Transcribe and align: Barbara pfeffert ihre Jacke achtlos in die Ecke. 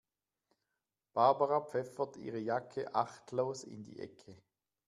Barbara 1.13 1.61
pfeffert 1.63 2.17
ihre 2.17 2.39
Jacke 2.39 2.95
achtlos 2.95 3.63
in 3.63 3.83
die 3.83 3.99
Ecke. 3.99 4.35